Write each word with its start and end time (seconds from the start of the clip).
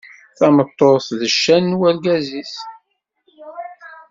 Tameṭṭut 0.37 1.05
d 1.19 1.21
ccan 1.33 1.63
n 1.71 1.77
wergaz-is. 1.79 2.55